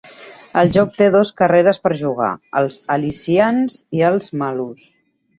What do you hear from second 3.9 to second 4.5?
i els